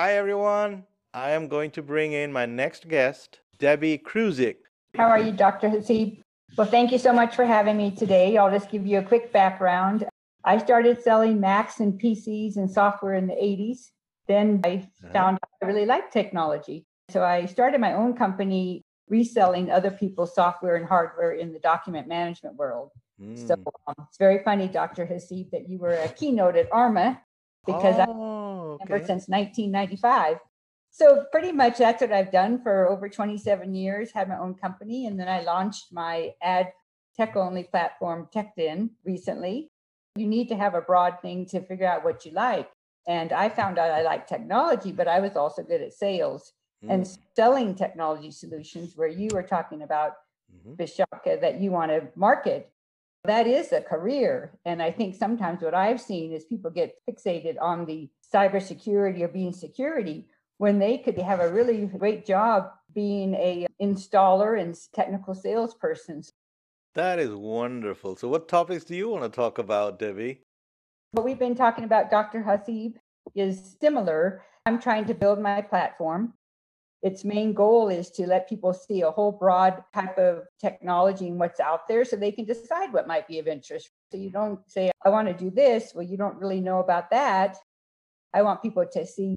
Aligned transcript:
Hi, 0.00 0.12
everyone. 0.14 0.84
I 1.12 1.30
am 1.30 1.48
going 1.48 1.72
to 1.72 1.82
bring 1.82 2.12
in 2.12 2.32
my 2.32 2.46
next 2.46 2.86
guest, 2.86 3.40
Debby 3.58 3.98
Kruzic. 3.98 4.58
How 4.96 5.08
are 5.08 5.18
you, 5.18 5.32
Dr. 5.32 5.68
Hasib? 5.68 6.22
Well, 6.56 6.68
thank 6.68 6.92
you 6.92 6.98
so 6.98 7.12
much 7.12 7.34
for 7.34 7.44
having 7.44 7.76
me 7.76 7.90
today. 7.90 8.36
I'll 8.36 8.48
just 8.48 8.70
give 8.70 8.86
you 8.86 8.98
a 8.98 9.02
quick 9.02 9.32
background. 9.32 10.04
I 10.44 10.58
started 10.58 11.02
selling 11.02 11.40
Macs 11.40 11.80
and 11.80 12.00
PCs 12.00 12.58
and 12.58 12.70
software 12.70 13.14
in 13.14 13.26
the 13.26 13.34
80s. 13.34 13.90
Then 14.28 14.60
I 14.62 14.88
found 15.12 15.40
I 15.60 15.66
really 15.66 15.84
liked 15.84 16.12
technology. 16.12 16.86
So 17.10 17.24
I 17.24 17.46
started 17.46 17.80
my 17.80 17.94
own 17.94 18.14
company 18.14 18.84
reselling 19.08 19.68
other 19.68 19.90
people's 19.90 20.32
software 20.32 20.76
and 20.76 20.86
hardware 20.86 21.32
in 21.32 21.52
the 21.52 21.58
document 21.58 22.06
management 22.06 22.54
world. 22.54 22.92
Mm. 23.20 23.48
So 23.48 23.54
um, 23.88 23.94
it's 24.06 24.18
very 24.18 24.44
funny, 24.44 24.68
Dr. 24.68 25.06
Hasib, 25.06 25.50
that 25.50 25.68
you 25.68 25.78
were 25.78 25.94
a 25.94 26.08
keynote 26.08 26.54
at 26.54 26.68
ARMA 26.70 27.20
because 27.66 27.96
oh, 27.98 28.02
I've 28.02 28.37
okay. 28.82 29.06
since 29.06 29.28
1995. 29.28 30.38
So 30.90 31.24
pretty 31.30 31.52
much 31.52 31.78
that's 31.78 32.00
what 32.00 32.12
I've 32.12 32.32
done 32.32 32.62
for 32.62 32.88
over 32.88 33.08
27 33.08 33.74
years, 33.74 34.10
had 34.12 34.28
my 34.28 34.38
own 34.38 34.54
company. 34.54 35.06
And 35.06 35.18
then 35.18 35.28
I 35.28 35.42
launched 35.42 35.92
my 35.92 36.34
ad 36.42 36.72
tech 37.16 37.36
only 37.36 37.64
platform, 37.64 38.28
Techedin, 38.34 38.90
recently. 39.04 39.70
You 40.16 40.26
need 40.26 40.48
to 40.48 40.56
have 40.56 40.74
a 40.74 40.80
broad 40.80 41.20
thing 41.20 41.46
to 41.46 41.60
figure 41.60 41.86
out 41.86 42.04
what 42.04 42.24
you 42.24 42.32
like. 42.32 42.68
And 43.06 43.32
I 43.32 43.48
found 43.48 43.78
out 43.78 43.90
I 43.90 44.02
like 44.02 44.26
technology, 44.26 44.92
but 44.92 45.08
I 45.08 45.20
was 45.20 45.36
also 45.36 45.62
good 45.62 45.80
at 45.80 45.94
sales 45.94 46.52
mm. 46.84 46.92
and 46.92 47.08
selling 47.36 47.74
technology 47.74 48.30
solutions 48.30 48.96
where 48.96 49.08
you 49.08 49.28
were 49.32 49.42
talking 49.42 49.82
about 49.82 50.12
mm-hmm. 50.52 50.74
Bishaka 50.74 51.40
that 51.40 51.60
you 51.60 51.70
want 51.70 51.90
to 51.90 52.08
market. 52.16 52.70
That 53.24 53.46
is 53.46 53.72
a 53.72 53.80
career. 53.80 54.58
And 54.64 54.82
I 54.82 54.90
think 54.90 55.14
sometimes 55.14 55.62
what 55.62 55.74
I've 55.74 56.00
seen 56.00 56.32
is 56.32 56.44
people 56.44 56.70
get 56.70 56.94
fixated 57.08 57.56
on 57.60 57.84
the 57.84 58.08
cybersecurity 58.32 59.20
or 59.22 59.28
being 59.28 59.52
security 59.52 60.26
when 60.58 60.78
they 60.78 60.98
could 60.98 61.18
have 61.18 61.40
a 61.40 61.52
really 61.52 61.86
great 61.86 62.26
job 62.26 62.70
being 62.94 63.34
a 63.34 63.66
installer 63.80 64.60
and 64.60 64.76
technical 64.94 65.34
salesperson. 65.34 66.22
That 66.94 67.18
is 67.18 67.30
wonderful. 67.30 68.16
So 68.16 68.28
what 68.28 68.48
topics 68.48 68.84
do 68.84 68.96
you 68.96 69.08
want 69.08 69.24
to 69.24 69.28
talk 69.28 69.58
about, 69.58 69.98
Debby? 69.98 70.40
What 71.12 71.24
we've 71.24 71.38
been 71.38 71.54
talking 71.54 71.84
about, 71.84 72.10
Dr. 72.10 72.42
Hasib, 72.42 72.94
is 73.34 73.76
similar. 73.80 74.42
I'm 74.66 74.80
trying 74.80 75.04
to 75.06 75.14
build 75.14 75.40
my 75.40 75.62
platform. 75.62 76.34
Its 77.02 77.24
main 77.24 77.52
goal 77.52 77.88
is 77.88 78.10
to 78.10 78.26
let 78.26 78.48
people 78.48 78.72
see 78.72 79.02
a 79.02 79.10
whole 79.10 79.30
broad 79.30 79.84
type 79.94 80.18
of 80.18 80.42
technology 80.60 81.28
and 81.28 81.38
what's 81.38 81.60
out 81.60 81.86
there 81.86 82.04
so 82.04 82.16
they 82.16 82.32
can 82.32 82.44
decide 82.44 82.92
what 82.92 83.06
might 83.06 83.28
be 83.28 83.38
of 83.38 83.46
interest. 83.46 83.90
So 84.10 84.18
you 84.18 84.30
don't 84.30 84.58
say, 84.68 84.90
I 85.04 85.10
want 85.10 85.28
to 85.28 85.34
do 85.34 85.50
this. 85.50 85.92
Well, 85.94 86.04
you 86.04 86.16
don't 86.16 86.36
really 86.36 86.60
know 86.60 86.80
about 86.80 87.10
that. 87.10 87.56
I 88.34 88.42
want 88.42 88.62
people 88.62 88.84
to 88.92 89.06
see 89.06 89.36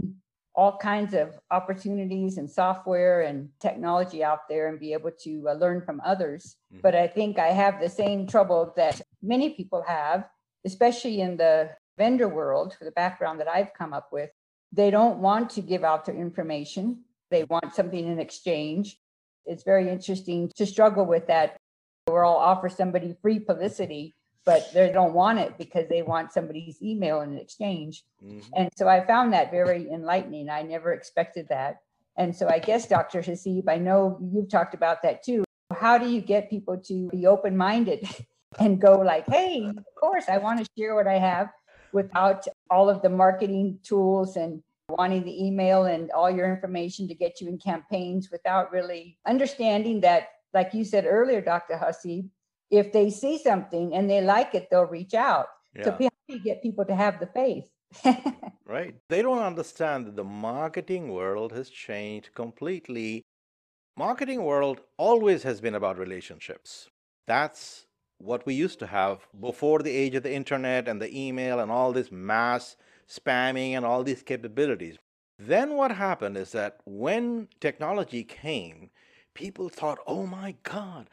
all 0.53 0.77
kinds 0.77 1.13
of 1.13 1.39
opportunities 1.49 2.37
and 2.37 2.49
software 2.49 3.21
and 3.21 3.49
technology 3.59 4.23
out 4.23 4.49
there 4.49 4.67
and 4.67 4.79
be 4.79 4.93
able 4.93 5.11
to 5.23 5.47
uh, 5.47 5.53
learn 5.53 5.81
from 5.81 6.01
others. 6.03 6.57
Mm-hmm. 6.73 6.81
But 6.81 6.95
I 6.95 7.07
think 7.07 7.39
I 7.39 7.47
have 7.47 7.79
the 7.79 7.89
same 7.89 8.27
trouble 8.27 8.73
that 8.75 9.01
many 9.21 9.51
people 9.51 9.83
have, 9.87 10.27
especially 10.65 11.21
in 11.21 11.37
the 11.37 11.69
vendor 11.97 12.27
world, 12.27 12.75
for 12.77 12.85
the 12.85 12.91
background 12.91 13.39
that 13.39 13.47
I've 13.47 13.73
come 13.73 13.93
up 13.93 14.09
with. 14.11 14.29
They 14.73 14.89
don't 14.89 15.19
want 15.19 15.51
to 15.51 15.61
give 15.61 15.83
out 15.83 16.05
their 16.05 16.15
information, 16.15 17.03
they 17.31 17.45
want 17.45 17.73
something 17.73 18.07
in 18.07 18.19
exchange. 18.19 18.97
It's 19.45 19.63
very 19.63 19.89
interesting 19.89 20.51
to 20.57 20.65
struggle 20.67 21.05
with 21.05 21.27
that. 21.27 21.57
We'll 22.07 22.25
offer 22.25 22.69
somebody 22.69 23.15
free 23.21 23.39
publicity 23.39 24.13
but 24.45 24.71
they 24.73 24.91
don't 24.91 25.13
want 25.13 25.39
it 25.39 25.57
because 25.57 25.87
they 25.87 26.01
want 26.01 26.31
somebody's 26.31 26.81
email 26.81 27.21
in 27.21 27.37
exchange. 27.37 28.03
Mm-hmm. 28.23 28.39
And 28.55 28.69
so 28.75 28.87
I 28.87 29.05
found 29.05 29.33
that 29.33 29.51
very 29.51 29.89
enlightening. 29.89 30.49
I 30.49 30.63
never 30.63 30.93
expected 30.93 31.47
that. 31.49 31.77
And 32.17 32.35
so 32.35 32.47
I 32.49 32.59
guess, 32.59 32.87
Dr. 32.87 33.21
Hasib, 33.21 33.63
I 33.67 33.77
know 33.77 34.17
you've 34.21 34.49
talked 34.49 34.73
about 34.73 35.03
that 35.03 35.23
too. 35.23 35.43
How 35.71 35.97
do 35.97 36.09
you 36.09 36.21
get 36.21 36.49
people 36.49 36.77
to 36.77 37.07
be 37.09 37.27
open 37.27 37.55
minded 37.55 38.07
and 38.59 38.81
go 38.81 38.99
like, 38.99 39.27
hey, 39.27 39.63
of 39.65 39.85
course, 39.99 40.25
I 40.27 40.37
want 40.39 40.59
to 40.59 40.69
share 40.77 40.95
what 40.95 41.07
I 41.07 41.19
have 41.19 41.49
without 41.93 42.47
all 42.69 42.89
of 42.89 43.01
the 43.01 43.09
marketing 43.09 43.79
tools 43.83 44.35
and 44.35 44.63
wanting 44.91 45.23
the 45.23 45.45
email 45.45 45.85
and 45.85 46.11
all 46.11 46.29
your 46.29 46.53
information 46.53 47.07
to 47.07 47.15
get 47.15 47.41
you 47.41 47.47
in 47.47 47.57
campaigns 47.57 48.29
without 48.31 48.71
really 48.71 49.17
understanding 49.25 50.01
that, 50.01 50.29
like 50.53 50.73
you 50.73 50.83
said 50.83 51.05
earlier, 51.05 51.41
Dr. 51.41 51.75
Hasib, 51.75 52.29
if 52.69 52.91
they 52.91 53.09
see 53.09 53.37
something 53.37 53.93
and 53.93 54.09
they 54.09 54.21
like 54.21 54.55
it, 54.55 54.67
they'll 54.69 54.85
reach 54.85 55.13
out. 55.13 55.47
Yeah. 55.75 55.85
So 55.85 55.91
how 55.91 55.97
do 55.99 56.35
you 56.35 56.39
get 56.39 56.61
people 56.61 56.85
to 56.85 56.95
have 56.95 57.19
the 57.19 57.27
faith? 57.27 57.69
right. 58.65 58.95
They 59.09 59.21
don't 59.21 59.39
understand 59.39 60.07
that 60.07 60.15
the 60.15 60.23
marketing 60.23 61.11
world 61.11 61.51
has 61.51 61.69
changed 61.69 62.33
completely. 62.33 63.23
Marketing 63.97 64.43
world 64.43 64.81
always 64.97 65.43
has 65.43 65.59
been 65.59 65.75
about 65.75 65.97
relationships. 65.97 66.89
That's 67.27 67.85
what 68.17 68.45
we 68.45 68.53
used 68.53 68.79
to 68.79 68.87
have 68.87 69.27
before 69.39 69.79
the 69.79 69.91
age 69.91 70.15
of 70.15 70.23
the 70.23 70.33
internet 70.33 70.87
and 70.87 71.01
the 71.01 71.17
email 71.17 71.59
and 71.59 71.71
all 71.71 71.91
this 71.91 72.11
mass 72.11 72.75
spamming 73.11 73.71
and 73.71 73.85
all 73.85 74.03
these 74.03 74.23
capabilities. 74.23 74.97
Then 75.37 75.75
what 75.75 75.91
happened 75.91 76.37
is 76.37 76.51
that 76.51 76.77
when 76.85 77.47
technology 77.59 78.23
came, 78.23 78.89
people 79.33 79.69
thought, 79.69 79.99
oh 80.05 80.25
my 80.25 80.55
God, 80.63 81.09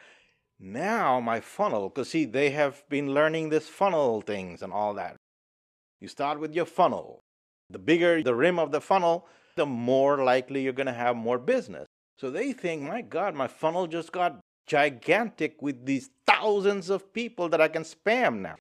now 0.60 1.20
my 1.20 1.40
funnel, 1.40 1.88
because 1.88 2.10
see, 2.10 2.24
they 2.24 2.50
have 2.50 2.82
been 2.88 3.14
learning 3.14 3.48
this 3.48 3.68
funnel 3.68 4.20
things 4.20 4.62
and 4.62 4.72
all 4.72 4.94
that. 4.94 5.16
You 6.00 6.08
start 6.08 6.40
with 6.40 6.54
your 6.54 6.66
funnel. 6.66 7.20
The 7.70 7.78
bigger 7.78 8.22
the 8.22 8.34
rim 8.34 8.58
of 8.58 8.70
the 8.70 8.80
funnel, 8.80 9.26
the 9.56 9.66
more 9.66 10.22
likely 10.22 10.62
you're 10.62 10.72
going 10.72 10.86
to 10.86 10.92
have 10.92 11.16
more 11.16 11.38
business. 11.38 11.86
So 12.18 12.30
they 12.30 12.52
think, 12.52 12.82
my 12.82 13.02
God, 13.02 13.34
my 13.34 13.46
funnel 13.46 13.86
just 13.86 14.12
got 14.12 14.40
gigantic 14.66 15.60
with 15.62 15.86
these 15.86 16.10
thousands 16.26 16.90
of 16.90 17.12
people 17.12 17.48
that 17.48 17.60
I 17.60 17.68
can 17.68 17.82
spam 17.82 18.40
now. 18.40 18.56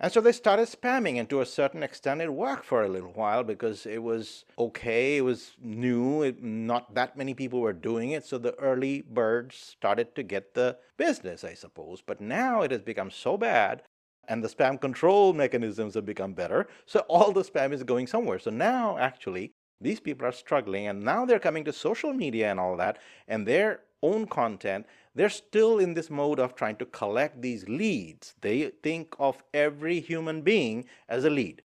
And 0.00 0.12
so 0.12 0.20
they 0.20 0.30
started 0.30 0.68
spamming, 0.68 1.18
and 1.18 1.28
to 1.28 1.40
a 1.40 1.46
certain 1.46 1.82
extent, 1.82 2.20
it 2.20 2.32
worked 2.32 2.64
for 2.64 2.84
a 2.84 2.88
little 2.88 3.10
while 3.10 3.42
because 3.42 3.84
it 3.84 4.00
was 4.00 4.44
okay, 4.56 5.16
it 5.16 5.22
was 5.22 5.56
new, 5.60 6.22
it, 6.22 6.40
not 6.40 6.94
that 6.94 7.16
many 7.16 7.34
people 7.34 7.60
were 7.60 7.72
doing 7.72 8.12
it. 8.12 8.24
So 8.24 8.38
the 8.38 8.54
early 8.60 9.02
birds 9.02 9.56
started 9.56 10.14
to 10.14 10.22
get 10.22 10.54
the 10.54 10.78
business, 10.96 11.42
I 11.42 11.54
suppose. 11.54 12.00
But 12.00 12.20
now 12.20 12.62
it 12.62 12.70
has 12.70 12.82
become 12.82 13.10
so 13.10 13.36
bad, 13.36 13.82
and 14.28 14.44
the 14.44 14.48
spam 14.48 14.80
control 14.80 15.32
mechanisms 15.32 15.94
have 15.94 16.06
become 16.06 16.32
better. 16.32 16.68
So 16.86 17.00
all 17.08 17.32
the 17.32 17.42
spam 17.42 17.72
is 17.72 17.82
going 17.82 18.06
somewhere. 18.06 18.38
So 18.38 18.52
now, 18.52 18.98
actually, 18.98 19.52
these 19.80 19.98
people 19.98 20.28
are 20.28 20.32
struggling, 20.32 20.86
and 20.86 21.02
now 21.02 21.24
they're 21.24 21.40
coming 21.40 21.64
to 21.64 21.72
social 21.72 22.12
media 22.12 22.52
and 22.52 22.60
all 22.60 22.76
that, 22.76 22.98
and 23.26 23.46
their 23.46 23.80
own 24.00 24.26
content 24.26 24.86
they're 25.18 25.28
still 25.28 25.78
in 25.78 25.94
this 25.94 26.10
mode 26.10 26.38
of 26.38 26.54
trying 26.54 26.76
to 26.76 26.86
collect 26.86 27.42
these 27.42 27.68
leads. 27.68 28.34
They 28.40 28.70
think 28.82 29.16
of 29.18 29.42
every 29.52 29.98
human 29.98 30.42
being 30.42 30.84
as 31.08 31.24
a 31.24 31.30
lead, 31.30 31.62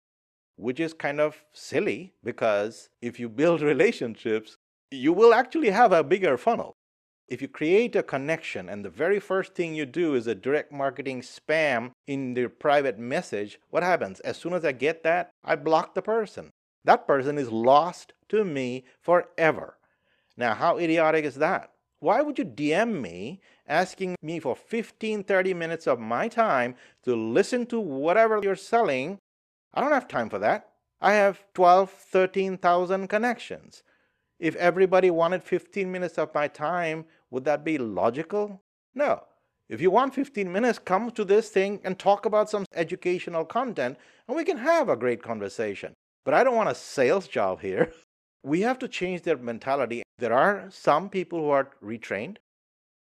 which 0.56 0.78
is 0.78 0.92
kind 0.92 1.18
of 1.18 1.44
silly 1.52 2.12
because 2.22 2.90
if 3.00 3.18
you 3.18 3.28
build 3.30 3.62
relationships, 3.74 4.58
you 4.90 5.14
will 5.14 5.32
actually 5.32 5.70
have 5.70 5.92
a 5.92 6.04
bigger 6.04 6.36
funnel. 6.36 6.74
If 7.26 7.40
you 7.40 7.48
create 7.48 7.96
a 7.96 8.02
connection 8.02 8.68
and 8.68 8.84
the 8.84 8.90
very 8.90 9.18
first 9.18 9.54
thing 9.54 9.74
you 9.74 9.86
do 9.86 10.14
is 10.14 10.26
a 10.26 10.34
direct 10.34 10.70
marketing 10.70 11.22
spam 11.22 11.92
in 12.06 12.34
their 12.34 12.50
private 12.50 12.98
message, 12.98 13.58
what 13.70 13.82
happens? 13.82 14.20
As 14.20 14.36
soon 14.36 14.52
as 14.52 14.64
I 14.64 14.72
get 14.72 15.02
that, 15.04 15.30
I 15.42 15.56
block 15.56 15.94
the 15.94 16.02
person. 16.02 16.50
That 16.84 17.06
person 17.06 17.38
is 17.38 17.50
lost 17.50 18.12
to 18.28 18.44
me 18.44 18.84
forever. 19.00 19.78
Now, 20.36 20.54
how 20.54 20.78
idiotic 20.78 21.24
is 21.24 21.36
that? 21.36 21.70
Why 22.00 22.22
would 22.22 22.38
you 22.38 22.44
DM 22.44 23.00
me 23.00 23.40
asking 23.66 24.14
me 24.22 24.38
for 24.38 24.54
15, 24.54 25.24
30 25.24 25.54
minutes 25.54 25.86
of 25.86 25.98
my 25.98 26.28
time 26.28 26.76
to 27.02 27.16
listen 27.16 27.66
to 27.66 27.80
whatever 27.80 28.40
you're 28.42 28.54
selling? 28.54 29.18
I 29.74 29.80
don't 29.80 29.92
have 29.92 30.06
time 30.06 30.30
for 30.30 30.38
that. 30.38 30.68
I 31.00 31.14
have 31.14 31.44
12, 31.54 31.90
13,000 31.90 33.08
connections. 33.08 33.82
If 34.38 34.54
everybody 34.56 35.10
wanted 35.10 35.42
15 35.42 35.90
minutes 35.90 36.18
of 36.18 36.34
my 36.34 36.46
time, 36.46 37.04
would 37.30 37.44
that 37.44 37.64
be 37.64 37.78
logical? 37.78 38.62
No. 38.94 39.24
If 39.68 39.80
you 39.80 39.90
want 39.90 40.14
15 40.14 40.50
minutes, 40.50 40.78
come 40.78 41.10
to 41.10 41.24
this 41.24 41.50
thing 41.50 41.80
and 41.84 41.98
talk 41.98 42.24
about 42.24 42.48
some 42.48 42.64
educational 42.74 43.44
content, 43.44 43.98
and 44.26 44.36
we 44.36 44.44
can 44.44 44.56
have 44.56 44.88
a 44.88 44.96
great 44.96 45.22
conversation. 45.22 45.92
But 46.24 46.34
I 46.34 46.44
don't 46.44 46.56
want 46.56 46.70
a 46.70 46.74
sales 46.74 47.28
job 47.28 47.60
here. 47.60 47.92
We 48.44 48.60
have 48.60 48.78
to 48.78 48.88
change 48.88 49.22
their 49.22 49.36
mentality. 49.36 50.04
There 50.18 50.32
are 50.32 50.66
some 50.70 51.08
people 51.08 51.38
who 51.38 51.50
are 51.50 51.70
retrained. 51.82 52.38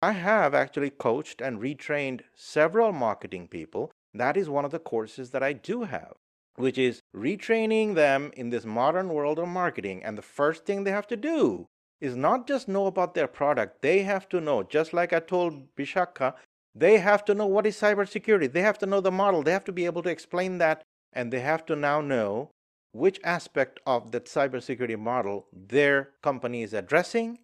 I 0.02 0.14
have 0.14 0.54
actually 0.54 0.90
coached 0.90 1.42
and 1.42 1.62
retrained 1.62 2.22
several 2.36 2.92
marketing 2.92 3.48
people. 3.48 3.92
That 4.14 4.36
is 4.36 4.50
one 4.50 4.66
of 4.66 4.72
the 4.72 4.80
courses 4.80 5.30
that 5.30 5.44
I 5.44 5.54
do 5.54 5.84
have, 5.84 6.14
which 6.56 6.78
is 6.78 7.02
retraining 7.16 7.96
them 7.96 8.32
in 8.36 8.50
this 8.50 8.66
modern 8.66 9.10
world 9.10 9.40
of 9.40 9.48
marketing. 9.48 10.04
And 10.04 10.18
the 10.18 10.22
first 10.24 10.66
thing 10.66 10.84
they 10.84 10.92
have 10.92 11.08
to 11.08 11.16
do 11.16 11.68
is 12.02 12.16
not 12.16 12.48
just 12.48 12.68
know 12.68 12.88
about 12.88 13.14
their 13.14 13.28
product, 13.28 13.82
they 13.82 14.04
have 14.04 14.28
to 14.30 14.42
know, 14.42 14.62
just 14.64 14.92
like 14.92 15.14
I 15.14 15.20
told 15.20 15.74
Bishaka, 15.76 16.34
they 16.76 16.98
have 16.98 17.24
to 17.26 17.36
know 17.36 17.46
what 17.46 17.68
is 17.68 17.80
cybersecurity. 17.80 18.52
They 18.52 18.62
have 18.62 18.80
to 18.80 18.86
know 18.86 19.00
the 19.00 19.12
model. 19.12 19.44
They 19.44 19.52
have 19.52 19.64
to 19.66 19.72
be 19.72 19.86
able 19.86 20.02
to 20.02 20.10
explain 20.10 20.58
that. 20.58 20.82
And 21.14 21.32
they 21.32 21.40
have 21.42 21.66
to 21.68 21.76
now 21.76 22.02
know 22.02 22.50
which 22.94 23.20
aspect 23.24 23.80
of 23.86 24.12
that 24.12 24.26
cybersecurity 24.26 24.98
model 24.98 25.48
their 25.52 26.12
company 26.22 26.64
is 26.64 26.74
addressing. 26.74 27.40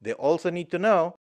They 0.00 0.12
also 0.12 0.50
need 0.50 0.70
to 0.70 0.78
know 0.78 1.16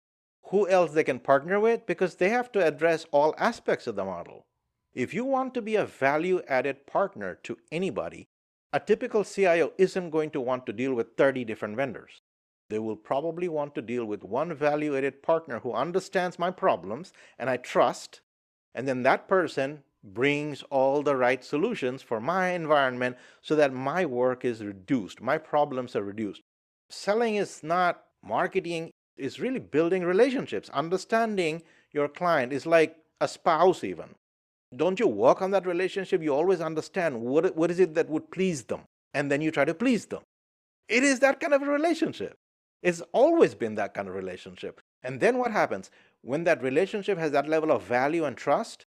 who 0.50 0.68
else 0.68 0.92
they 0.92 1.04
can 1.04 1.20
partner 1.20 1.60
with 1.60 1.86
because 1.86 2.16
they 2.16 2.30
have 2.30 2.52
to 2.54 2.66
address 2.66 3.06
all 3.12 3.36
aspects 3.38 3.88
of 3.88 3.96
the 3.96 4.04
model. 4.04 4.46
If 4.94 5.14
you 5.14 5.26
want 5.26 5.54
to 5.54 5.62
be 5.62 5.76
a 5.76 5.86
value 5.86 6.42
added 6.48 6.88
partner 6.88 7.38
to 7.44 7.58
anybody, 7.72 8.28
a 8.74 8.80
typical 8.80 9.24
CIO 9.24 9.72
isn't 9.78 10.10
going 10.10 10.32
to 10.32 10.42
want 10.42 10.66
to 10.66 10.74
deal 10.74 10.94
with 10.94 11.16
30 11.16 11.46
different 11.46 11.76
vendors. 11.76 12.22
They 12.70 12.80
will 12.80 12.96
probably 12.96 13.48
want 13.48 13.76
to 13.76 13.82
deal 13.82 14.06
with 14.06 14.24
one 14.24 14.54
value 14.54 14.98
added 14.98 15.22
partner 15.22 15.60
who 15.60 15.72
understands 15.74 16.40
my 16.40 16.52
problems 16.52 17.14
and 17.38 17.50
I 17.50 17.58
trust, 17.58 18.22
and 18.74 18.88
then 18.88 19.04
that 19.04 19.28
person 19.28 19.84
brings 20.04 20.64
all 20.70 21.02
the 21.04 21.16
right 21.16 21.44
solutions 21.44 22.02
for 22.02 22.20
my 22.20 22.50
environment 22.50 23.18
so 23.42 23.56
that 23.56 23.74
my 23.74 24.06
work 24.06 24.46
is 24.46 24.64
reduced, 24.64 25.22
my 25.22 25.38
problems 25.38 25.96
are 25.96 26.04
reduced. 26.04 26.42
Selling 26.90 27.36
is 27.36 27.64
not 27.64 28.04
marketing, 28.24 28.92
it's 29.18 29.40
really 29.40 29.60
building 29.60 30.04
relationships. 30.04 30.70
Understanding 30.70 31.64
your 31.92 32.08
client 32.08 32.54
is 32.54 32.66
like 32.66 32.96
a 33.20 33.28
spouse, 33.28 33.84
even. 33.84 34.16
Don't 34.76 35.00
you 35.00 35.08
work 35.08 35.42
on 35.42 35.52
that 35.52 35.66
relationship? 35.66 36.22
You 36.22 36.36
always 36.36 36.62
understand 36.62 37.22
what, 37.22 37.56
what 37.56 37.72
is 37.72 37.80
it 37.80 37.96
that 37.96 38.10
would 38.10 38.32
please 38.32 38.64
them, 38.64 38.82
and 39.14 39.32
then 39.32 39.42
you 39.42 39.52
try 39.52 39.66
to 39.66 39.74
please 39.74 40.06
them. 40.06 40.22
It 40.88 41.04
is 41.04 41.20
that 41.20 41.40
kind 41.40 41.54
of 41.54 41.62
a 41.62 41.66
relationship. 41.66 42.36
It's 42.84 43.02
always 43.12 43.56
been 43.56 43.76
that 43.76 43.94
kind 43.94 44.08
of 44.08 44.16
relationship. 44.16 44.80
And 45.04 45.20
then 45.20 45.38
what 45.38 45.52
happens? 45.52 45.90
When 46.22 46.44
that 46.44 46.62
relationship 46.62 47.18
has 47.18 47.32
that 47.32 47.48
level 47.48 47.72
of 47.72 47.84
value 47.84 48.26
and 48.26 48.38
trust, 48.38 48.86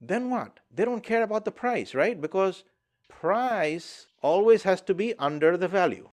then 0.00 0.30
what? 0.30 0.60
They 0.74 0.84
don't 0.84 1.02
care 1.02 1.22
about 1.22 1.44
the 1.44 1.50
price, 1.50 1.94
right? 1.94 2.20
Because 2.20 2.64
price 3.08 4.06
always 4.22 4.62
has 4.62 4.80
to 4.82 4.94
be 4.94 5.14
under 5.18 5.56
the 5.56 5.68
value. 5.68 6.08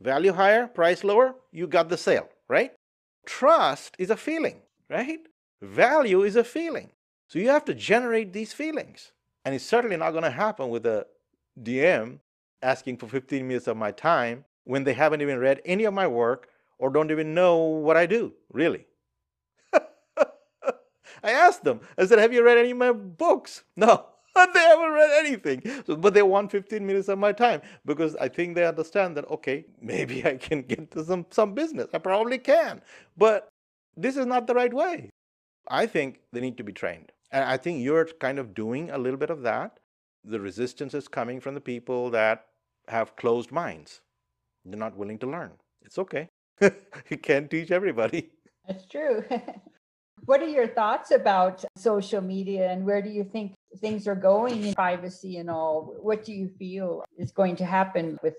Value 0.00 0.32
higher, 0.32 0.66
price 0.66 1.04
lower, 1.04 1.36
you 1.52 1.66
got 1.66 1.88
the 1.88 1.96
sale, 1.96 2.28
right? 2.48 2.72
Trust 3.24 3.94
is 3.98 4.10
a 4.10 4.16
feeling, 4.16 4.62
right? 4.90 5.20
Value 5.60 6.22
is 6.22 6.34
a 6.34 6.42
feeling. 6.42 6.90
So 7.28 7.38
you 7.38 7.48
have 7.48 7.64
to 7.66 7.74
generate 7.74 8.32
these 8.32 8.52
feelings. 8.52 9.12
And 9.44 9.54
it's 9.54 9.64
certainly 9.64 9.96
not 9.96 10.10
going 10.10 10.24
to 10.24 10.30
happen 10.30 10.68
with 10.70 10.86
a 10.86 11.06
DM 11.60 12.18
asking 12.62 12.96
for 12.96 13.06
15 13.06 13.46
minutes 13.46 13.68
of 13.68 13.76
my 13.76 13.92
time 13.92 14.44
when 14.64 14.84
they 14.84 14.92
haven't 14.92 15.22
even 15.22 15.38
read 15.38 15.60
any 15.64 15.84
of 15.84 15.94
my 15.94 16.06
work 16.06 16.48
or 16.78 16.90
don't 16.90 17.10
even 17.10 17.34
know 17.34 17.56
what 17.58 17.96
I 17.96 18.06
do, 18.06 18.32
really. 18.52 18.86
I 21.22 21.32
asked 21.32 21.64
them, 21.64 21.80
I 21.98 22.06
said, 22.06 22.18
Have 22.18 22.32
you 22.32 22.44
read 22.44 22.58
any 22.58 22.70
of 22.70 22.78
my 22.78 22.92
books? 22.92 23.64
No, 23.76 24.06
they 24.54 24.60
haven't 24.60 24.92
read 24.92 25.10
anything. 25.26 25.62
So, 25.86 25.96
but 25.96 26.14
they 26.14 26.22
want 26.22 26.50
15 26.50 26.86
minutes 26.86 27.08
of 27.08 27.18
my 27.18 27.32
time 27.32 27.60
because 27.84 28.16
I 28.16 28.28
think 28.28 28.54
they 28.54 28.66
understand 28.66 29.16
that, 29.16 29.30
okay, 29.30 29.66
maybe 29.80 30.24
I 30.24 30.36
can 30.36 30.62
get 30.62 30.90
to 30.92 31.04
some, 31.04 31.26
some 31.30 31.54
business. 31.54 31.88
I 31.92 31.98
probably 31.98 32.38
can. 32.38 32.80
But 33.16 33.48
this 33.96 34.16
is 34.16 34.26
not 34.26 34.46
the 34.46 34.54
right 34.54 34.72
way. 34.72 35.10
I 35.68 35.86
think 35.86 36.20
they 36.32 36.40
need 36.40 36.56
to 36.56 36.64
be 36.64 36.72
trained. 36.72 37.12
And 37.30 37.44
I 37.44 37.56
think 37.56 37.82
you're 37.82 38.06
kind 38.06 38.38
of 38.38 38.54
doing 38.54 38.90
a 38.90 38.98
little 38.98 39.18
bit 39.18 39.30
of 39.30 39.42
that. 39.42 39.78
The 40.24 40.40
resistance 40.40 40.94
is 40.94 41.08
coming 41.08 41.40
from 41.40 41.54
the 41.54 41.60
people 41.60 42.10
that 42.10 42.46
have 42.88 43.16
closed 43.16 43.52
minds. 43.52 44.00
They're 44.64 44.78
not 44.78 44.96
willing 44.96 45.18
to 45.18 45.26
learn. 45.26 45.52
It's 45.84 45.98
okay. 45.98 46.28
you 46.60 47.18
can't 47.20 47.50
teach 47.50 47.70
everybody. 47.70 48.30
That's 48.66 48.86
true. 48.86 49.24
What 50.24 50.40
are 50.40 50.48
your 50.48 50.68
thoughts 50.68 51.10
about 51.10 51.64
social 51.76 52.20
media 52.20 52.70
and 52.70 52.84
where 52.84 53.02
do 53.02 53.10
you 53.10 53.24
think 53.24 53.54
things 53.80 54.06
are 54.06 54.14
going 54.14 54.64
in 54.64 54.74
privacy 54.74 55.38
and 55.38 55.50
all? 55.50 55.96
What 56.00 56.24
do 56.24 56.32
you 56.32 56.48
feel 56.58 57.02
is 57.18 57.32
going 57.32 57.56
to 57.56 57.64
happen 57.64 58.16
with 58.22 58.36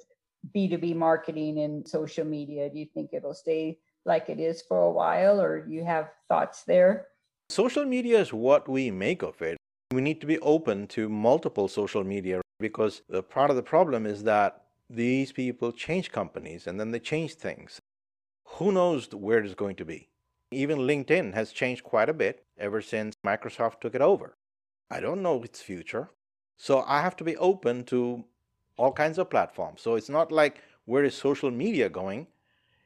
B2B 0.55 0.95
marketing 0.95 1.59
and 1.59 1.85
social 1.85 2.23
media? 2.23 2.69
Do 2.69 2.79
you 2.79 2.87
think 2.93 3.09
it'll 3.11 3.33
stay 3.33 3.79
like 4.05 4.29
it 4.29 4.39
is 4.39 4.61
for 4.61 4.83
a 4.83 4.91
while 4.91 5.41
or 5.41 5.65
do 5.65 5.73
you 5.73 5.83
have 5.83 6.11
thoughts 6.29 6.63
there? 6.63 7.07
Social 7.49 7.83
media 7.83 8.19
is 8.21 8.31
what 8.31 8.69
we 8.69 8.89
make 8.89 9.21
of 9.21 9.41
it. 9.41 9.57
We 9.91 10.01
need 10.01 10.21
to 10.21 10.27
be 10.27 10.39
open 10.39 10.87
to 10.87 11.09
multiple 11.09 11.67
social 11.67 12.05
media 12.05 12.41
because 12.61 13.01
part 13.29 13.49
of 13.49 13.57
the 13.57 13.61
problem 13.63 14.05
is 14.05 14.23
that 14.23 14.63
these 14.89 15.33
people 15.33 15.73
change 15.73 16.13
companies 16.13 16.65
and 16.65 16.79
then 16.79 16.91
they 16.91 16.99
change 16.99 17.33
things. 17.33 17.79
Who 18.55 18.71
knows 18.71 19.13
where 19.13 19.39
it's 19.39 19.53
going 19.53 19.75
to 19.75 19.85
be? 19.85 20.07
Even 20.53 20.79
LinkedIn 20.79 21.33
has 21.33 21.51
changed 21.51 21.83
quite 21.83 22.09
a 22.09 22.13
bit 22.13 22.45
ever 22.57 22.81
since 22.81 23.15
Microsoft 23.25 23.81
took 23.81 23.95
it 23.95 24.01
over. 24.01 24.37
I 24.89 24.99
don't 24.99 25.23
know 25.23 25.41
its 25.43 25.61
future. 25.61 26.09
So 26.57 26.83
I 26.87 27.01
have 27.01 27.15
to 27.17 27.23
be 27.23 27.35
open 27.37 27.83
to 27.85 28.25
all 28.77 28.91
kinds 28.91 29.17
of 29.17 29.29
platforms. 29.29 29.81
So 29.81 29.95
it's 29.95 30.09
not 30.09 30.31
like 30.31 30.61
where 30.85 31.03
is 31.03 31.15
social 31.15 31.51
media 31.51 31.89
going? 31.89 32.27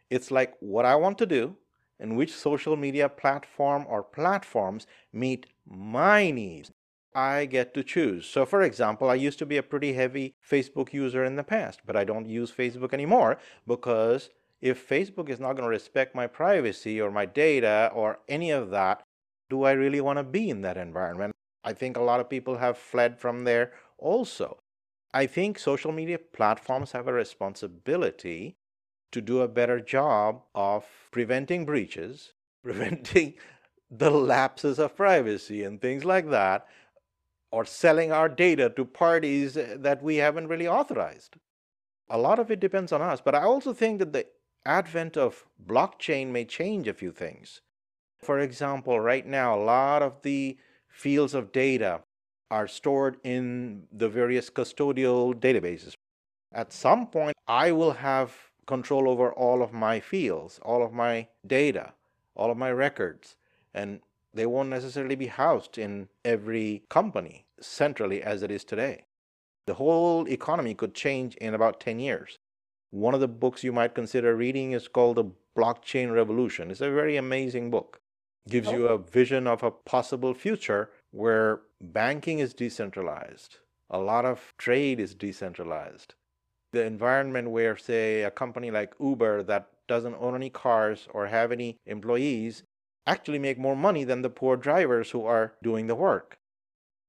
It's 0.10 0.32
like 0.32 0.56
what 0.60 0.86
I 0.86 0.96
want 0.96 1.18
to 1.20 1.26
do 1.26 1.56
and 2.00 2.16
which 2.16 2.34
social 2.34 2.76
media 2.76 3.10
platform 3.10 3.86
or 3.90 4.04
platforms 4.04 4.88
meet 5.12 5.48
my 5.66 6.32
needs. 6.32 6.72
I 7.14 7.46
get 7.46 7.74
to 7.74 7.84
choose. 7.84 8.28
So 8.28 8.46
for 8.46 8.62
example, 8.62 9.10
I 9.10 9.16
used 9.16 9.40
to 9.40 9.46
be 9.46 9.58
a 9.58 9.64
pretty 9.64 9.94
heavy 9.94 10.36
Facebook 10.48 10.94
user 10.94 11.26
in 11.26 11.36
the 11.36 11.44
past, 11.44 11.82
but 11.86 11.96
I 11.96 12.04
don't 12.04 12.30
use 12.30 12.52
Facebook 12.52 12.94
anymore 12.94 13.40
because 13.66 14.30
if 14.62 14.88
Facebook 14.88 15.30
is 15.30 15.40
not 15.40 15.54
going 15.54 15.64
to 15.64 15.70
respect 15.70 16.16
my 16.16 16.28
privacy 16.28 17.00
or 17.00 17.12
my 17.12 17.26
data 17.26 17.92
or 17.94 18.20
any 18.28 18.52
of 18.52 18.70
that, 18.72 19.04
do 19.50 19.64
I 19.64 19.72
really 19.72 20.02
want 20.02 20.18
to 20.18 20.24
be 20.24 20.50
in 20.50 20.62
that 20.62 20.78
environment? 20.78 21.34
I 21.64 21.74
think 21.74 21.98
a 21.98 22.02
lot 22.02 22.20
of 22.20 22.30
people 22.30 22.58
have 22.58 22.78
fled 22.78 23.20
from 23.20 23.44
there 23.44 23.74
also. 23.98 24.58
I 25.14 25.26
think 25.26 25.58
social 25.58 25.92
media 25.92 26.18
platforms 26.18 26.92
have 26.92 27.08
a 27.08 27.14
responsibility 27.14 28.56
to 29.12 29.22
do 29.22 29.42
a 29.42 29.48
better 29.48 29.80
job 29.80 30.44
of 30.54 30.86
preventing 31.12 31.66
breaches, 31.66 32.34
preventing 32.64 33.36
the 33.90 34.12
lapses 34.12 34.80
of 34.80 34.96
privacy 34.96 35.64
and 35.64 35.82
things 35.82 36.04
like 36.04 36.30
that, 36.30 36.68
or 37.52 37.64
selling 37.64 38.12
our 38.12 38.28
data 38.28 38.70
to 38.70 38.84
parties 38.84 39.54
that 39.54 40.04
we 40.04 40.18
haven't 40.18 40.48
really 40.48 40.68
authorized. 40.68 41.38
A 42.10 42.18
lot 42.18 42.40
of 42.40 42.52
it 42.52 42.60
depends 42.60 42.92
on 42.92 43.02
us, 43.02 43.22
but 43.24 43.36
I 43.36 43.44
also 43.44 43.74
think 43.74 44.00
that 44.00 44.12
the 44.12 44.26
advent 44.68 45.16
of 45.16 45.46
blockchain 45.66 46.28
may 46.28 46.44
change 46.44 46.88
a 46.88 46.94
few 46.94 47.12
things. 47.12 47.62
For 48.20 48.38
example, 48.40 49.00
right 49.00 49.26
now, 49.26 49.56
a 49.56 49.64
lot 49.64 50.02
of 50.04 50.22
the 50.24 50.58
fields 50.90 51.34
of 51.34 51.54
data 51.54 52.02
are 52.52 52.68
stored 52.68 53.18
in 53.24 53.88
the 53.92 54.10
various 54.10 54.50
custodial 54.50 55.34
databases. 55.34 55.96
At 56.52 56.74
some 56.74 57.08
point, 57.08 57.38
I 57.48 57.72
will 57.72 57.94
have 57.94 58.34
control 58.66 59.10
over 59.10 59.32
all 59.32 59.64
of 59.64 59.72
my 59.72 60.02
fields, 60.02 60.60
all 60.62 60.84
of 60.84 60.92
my 60.92 61.28
data, 61.46 61.94
all 62.36 62.52
of 62.52 62.58
my 62.58 62.72
records, 62.72 63.38
and 63.74 64.02
they 64.34 64.46
won't 64.46 64.70
necessarily 64.70 65.16
be 65.16 65.28
housed 65.28 65.78
in 65.78 66.10
every 66.26 66.84
company 66.90 67.46
centrally 67.62 68.22
as 68.22 68.44
it 68.44 68.52
is 68.52 68.66
today. 68.66 69.06
The 69.66 69.76
whole 69.76 70.28
economy 70.28 70.74
could 70.74 70.94
change 70.94 71.36
in 71.38 71.54
about 71.54 71.80
10 71.80 72.00
years. 72.00 72.38
One 72.92 73.14
of 73.14 73.20
the 73.20 73.28
books 73.28 73.64
you 73.64 73.74
might 73.74 73.94
consider 73.94 74.36
reading 74.36 74.72
is 74.72 74.88
called 74.88 75.18
The 75.18 75.26
Blockchain 75.58 76.14
Revolution. 76.14 76.72
It's 76.72 76.82
a 76.82 76.90
very 76.90 77.18
amazing 77.18 77.70
book. 77.70 78.00
Gives 78.48 78.72
you 78.72 78.88
a 78.88 78.94
oh. 78.94 78.98
vision 78.98 79.46
of 79.46 79.62
a 79.62 79.72
possible 79.72 80.34
future 80.34 80.90
where 81.12 81.62
banking 81.82 82.40
is 82.40 82.54
decentralized, 82.54 83.58
a 83.90 84.00
lot 84.00 84.24
of 84.24 84.54
trade 84.58 85.02
is 85.02 85.14
decentralized. 85.14 86.14
The 86.72 86.84
environment 86.84 87.50
where, 87.50 87.76
say, 87.76 88.24
a 88.24 88.32
company 88.32 88.72
like 88.72 88.94
Uber 89.02 89.44
that 89.44 89.68
doesn't 89.90 90.16
own 90.20 90.36
any 90.36 90.50
cars 90.50 91.10
or 91.12 91.28
have 91.28 91.52
any 91.52 91.78
employees 91.86 92.64
actually 93.06 93.40
make 93.40 93.58
more 93.58 93.76
money 93.76 94.06
than 94.06 94.22
the 94.22 94.30
poor 94.30 94.56
drivers 94.56 95.12
who 95.12 95.26
are 95.26 95.56
doing 95.62 95.88
the 95.88 95.96
work. 95.96 96.38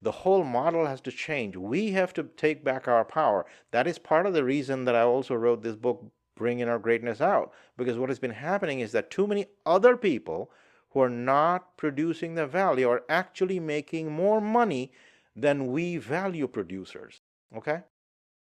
The 0.00 0.12
whole 0.12 0.44
model 0.44 0.86
has 0.86 1.00
to 1.02 1.12
change. 1.12 1.56
We 1.56 1.90
have 1.92 2.12
to 2.14 2.24
take 2.36 2.62
back 2.62 2.86
our 2.86 3.04
power. 3.04 3.46
That 3.72 3.86
is 3.86 3.98
part 3.98 4.26
of 4.26 4.32
the 4.32 4.44
reason 4.44 4.84
that 4.84 4.94
I 4.94 5.02
also 5.02 5.34
wrote 5.34 5.62
this 5.62 5.76
book, 5.76 6.04
Bringing 6.36 6.68
Our 6.68 6.78
Greatness 6.78 7.20
Out, 7.20 7.52
because 7.76 7.98
what 7.98 8.08
has 8.08 8.20
been 8.20 8.30
happening 8.30 8.78
is 8.78 8.92
that 8.92 9.10
too 9.10 9.26
many 9.26 9.46
other 9.66 9.96
people 9.96 10.52
who 10.90 11.00
are 11.00 11.10
not 11.10 11.76
producing 11.76 12.34
the 12.34 12.46
value 12.46 12.88
are 12.88 13.02
actually 13.08 13.58
making 13.58 14.12
more 14.12 14.40
money 14.40 14.92
than 15.34 15.72
we 15.72 15.96
value 15.96 16.46
producers. 16.46 17.20
Okay? 17.56 17.82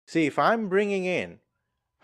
See, 0.05 0.25
if 0.25 0.38
I'm 0.38 0.69
bringing 0.69 1.05
in 1.05 1.39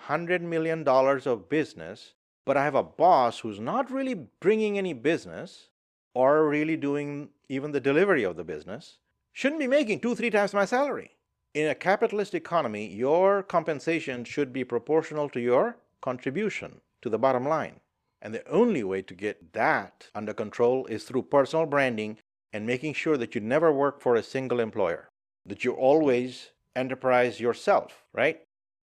$100 0.08 0.42
million 0.42 0.88
of 0.88 1.50
business, 1.50 2.14
but 2.46 2.58
I 2.58 2.64
have 2.64 2.76
a 2.76 2.84
boss 2.84 3.40
who's 3.40 3.60
not 3.60 3.92
really 3.92 4.16
bringing 4.40 4.78
any 4.78 4.94
business 4.94 5.70
or 6.14 6.48
really 6.48 6.78
doing 6.78 7.30
even 7.50 7.72
the 7.72 7.80
delivery 7.80 8.24
of 8.24 8.36
the 8.36 8.44
business, 8.44 9.00
shouldn't 9.38 9.60
be 9.60 9.68
making 9.68 10.00
two, 10.00 10.16
three 10.16 10.32
times 10.32 10.52
my 10.52 10.66
salary. 10.66 11.12
In 11.54 11.68
a 11.68 11.76
capitalist 11.76 12.34
economy, 12.34 12.88
your 12.88 13.44
compensation 13.44 14.24
should 14.24 14.52
be 14.52 14.64
proportional 14.64 15.30
to 15.30 15.40
your 15.40 15.78
contribution 16.02 16.82
to 17.04 17.10
the 17.10 17.20
bottom 17.20 17.48
line. 17.48 17.80
And 18.20 18.34
the 18.34 18.48
only 18.50 18.84
way 18.84 19.04
to 19.04 19.14
get 19.14 19.54
that 19.54 20.08
under 20.16 20.34
control 20.34 20.88
is 20.88 21.04
through 21.04 21.22
personal 21.38 21.68
branding 21.68 22.18
and 22.52 22.66
making 22.66 22.96
sure 22.96 23.16
that 23.18 23.36
you 23.36 23.42
never 23.42 23.72
work 23.72 24.02
for 24.02 24.16
a 24.16 24.24
single 24.24 24.60
employer, 24.60 25.08
that 25.46 25.64
you 25.64 25.74
always 25.74 26.50
enterprise 26.76 27.40
yourself, 27.40 28.06
right? 28.14 28.42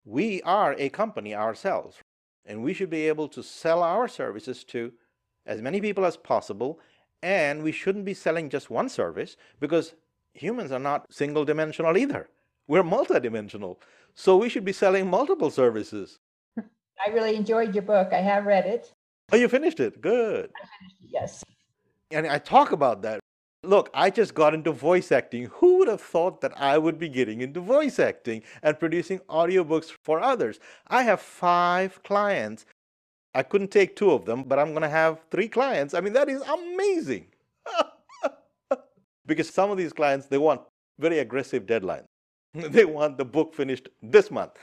we 0.04 0.42
are 0.42 0.74
a 0.78 0.90
company 0.90 1.34
ourselves, 1.34 1.96
and 2.44 2.62
we 2.62 2.74
should 2.74 2.90
be 2.90 3.08
able 3.08 3.28
to 3.28 3.42
sell 3.42 3.82
our 3.82 4.06
services 4.06 4.62
to 4.64 4.92
as 5.46 5.62
many 5.62 5.80
people 5.80 6.04
as 6.04 6.16
possible. 6.16 6.78
And 7.22 7.62
we 7.62 7.72
shouldn't 7.72 8.04
be 8.04 8.12
selling 8.12 8.50
just 8.50 8.68
one 8.68 8.90
service 8.90 9.38
because 9.58 9.94
humans 10.34 10.72
are 10.72 10.78
not 10.78 11.12
single 11.12 11.44
dimensional 11.44 11.96
either. 11.96 12.28
We're 12.66 12.82
multidimensional. 12.82 13.76
So 14.14 14.36
we 14.36 14.48
should 14.48 14.64
be 14.64 14.72
selling 14.72 15.08
multiple 15.08 15.50
services. 15.50 16.18
I 16.58 17.10
really 17.12 17.34
enjoyed 17.34 17.74
your 17.74 17.82
book. 17.82 18.12
I 18.12 18.20
have 18.20 18.46
read 18.46 18.66
it. 18.66 18.92
Oh, 19.32 19.36
you 19.36 19.48
finished 19.48 19.80
it? 19.80 20.00
Good. 20.00 20.50
Yes. 21.02 21.42
And 22.10 22.26
I 22.26 22.38
talk 22.38 22.72
about 22.72 23.02
that. 23.02 23.20
Look, 23.64 23.90
I 23.94 24.10
just 24.10 24.34
got 24.34 24.54
into 24.54 24.72
voice 24.72 25.10
acting. 25.10 25.46
Who 25.54 25.78
would 25.78 25.88
have 25.88 26.00
thought 26.00 26.42
that 26.42 26.52
I 26.60 26.76
would 26.76 26.98
be 26.98 27.08
getting 27.08 27.40
into 27.40 27.60
voice 27.60 27.98
acting 27.98 28.42
and 28.62 28.78
producing 28.78 29.20
audiobooks 29.20 29.90
for 30.02 30.20
others? 30.20 30.60
I 30.88 31.02
have 31.02 31.20
five 31.20 32.02
clients. 32.02 32.66
I 33.34 33.42
couldn't 33.42 33.70
take 33.70 33.96
two 33.96 34.12
of 34.12 34.26
them, 34.26 34.44
but 34.44 34.58
I'm 34.58 34.70
going 34.70 34.82
to 34.82 34.88
have 34.88 35.20
three 35.30 35.48
clients. 35.48 35.94
I 35.94 36.00
mean, 36.00 36.12
that 36.12 36.28
is 36.28 36.42
amazing. 36.42 37.26
Because 39.26 39.48
some 39.50 39.70
of 39.70 39.78
these 39.78 39.92
clients, 39.92 40.26
they 40.26 40.38
want 40.38 40.60
very 40.98 41.18
aggressive 41.18 41.66
deadlines. 41.66 42.06
They 42.54 42.84
want 42.84 43.18
the 43.18 43.24
book 43.24 43.54
finished 43.54 43.88
this 44.02 44.30
month. 44.30 44.56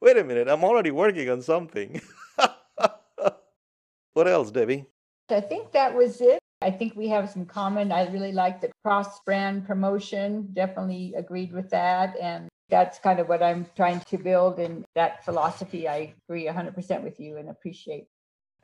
Wait 0.00 0.16
a 0.16 0.24
minute, 0.24 0.48
I'm 0.48 0.62
already 0.62 0.90
working 0.90 1.28
on 1.30 1.42
something. 1.42 2.00
what 4.12 4.28
else, 4.28 4.50
Debby? 4.50 4.86
I 5.30 5.40
think 5.40 5.72
that 5.72 5.94
was 5.94 6.20
it. 6.20 6.38
I 6.60 6.70
think 6.70 6.94
we 6.94 7.08
have 7.08 7.28
some 7.28 7.44
common. 7.44 7.92
I 7.92 8.06
really 8.08 8.32
like 8.32 8.60
the 8.60 8.70
cross 8.84 9.20
brand 9.20 9.66
promotion. 9.66 10.48
Definitely 10.52 11.14
agreed 11.16 11.52
with 11.52 11.68
that. 11.70 12.16
And 12.20 12.48
that's 12.70 12.98
kind 12.98 13.20
of 13.20 13.28
what 13.28 13.42
I'm 13.42 13.66
trying 13.76 14.00
to 14.00 14.18
build. 14.18 14.58
And 14.58 14.84
that 14.94 15.24
philosophy, 15.24 15.88
I 15.88 16.14
agree 16.28 16.46
100% 16.46 17.02
with 17.02 17.20
you 17.20 17.36
and 17.36 17.48
appreciate. 17.50 18.06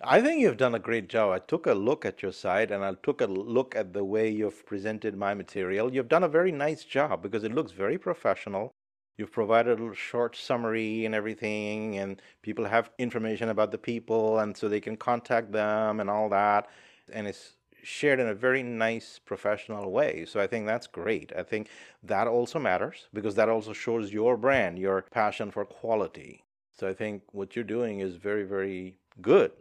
I 0.03 0.23
think 0.23 0.41
you've 0.41 0.57
done 0.57 0.75
a 0.75 0.79
great 0.79 1.11
job. 1.11 1.31
I 1.31 1.41
took 1.41 1.67
a 1.67 1.75
look 1.75 2.07
at 2.07 2.23
your 2.23 2.33
site 2.33 2.71
and 2.71 2.83
I 2.83 2.95
took 3.03 3.21
a 3.21 3.27
look 3.27 3.77
at 3.77 3.93
the 3.93 4.03
way 4.03 4.31
you've 4.31 4.65
presented 4.65 5.15
my 5.15 5.35
material. 5.35 5.93
You've 5.93 6.09
done 6.09 6.25
a 6.25 6.29
very 6.29 6.51
nice 6.51 6.85
job 6.85 7.21
because 7.21 7.45
it 7.45 7.53
looks 7.53 7.73
very 7.73 7.99
professional. 7.99 8.73
You've 9.19 9.31
provided 9.31 9.79
a 9.79 9.95
short 9.95 10.37
summary 10.37 11.05
and 11.05 11.15
everything, 11.15 11.99
and 11.99 12.23
people 12.41 12.65
have 12.65 12.91
information 12.99 13.51
about 13.51 13.71
the 13.73 13.77
people, 13.77 14.39
and 14.39 14.57
so 14.57 14.67
they 14.67 14.81
can 14.81 14.97
contact 14.97 15.53
them 15.53 16.01
and 16.01 16.09
all 16.09 16.31
that. 16.31 16.71
And 17.13 17.27
it's 17.27 17.57
shared 17.83 18.21
in 18.21 18.29
a 18.29 18.35
very 18.35 18.63
nice 18.63 19.19
professional 19.19 19.91
way. 19.91 20.25
So 20.25 20.41
I 20.41 20.47
think 20.47 20.67
that's 20.67 20.87
great. 20.87 21.31
I 21.37 21.43
think 21.43 21.69
that 22.03 22.27
also 22.27 22.59
matters 22.59 23.09
because 23.13 23.35
that 23.35 23.51
also 23.51 23.75
shows 23.75 24.11
your 24.11 24.39
brand, 24.39 24.79
your 24.79 25.03
passion 25.11 25.51
for 25.51 25.67
quality. 25.67 26.43
So 26.73 26.89
I 26.89 26.95
think 26.95 27.23
what 27.33 27.55
you're 27.55 27.65
doing 27.67 28.01
is 28.01 28.17
very, 28.17 28.45
very 28.45 28.97
good. 29.21 29.53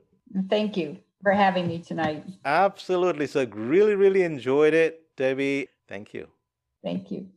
Thank 0.50 0.78
you 0.78 0.98
for 1.22 1.32
having 1.32 1.68
me 1.68 1.80
tonight. 1.80 2.26
Absolutely. 2.46 3.28
So 3.28 3.46
really, 3.46 3.96
really 3.96 4.24
enjoyed 4.24 4.74
it, 4.74 5.16
Debby. 5.18 5.68
Thank 5.88 6.14
you. 6.14 6.28
Thank 6.84 7.12
you. 7.12 7.28